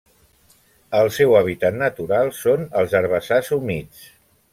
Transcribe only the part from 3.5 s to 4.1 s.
humits.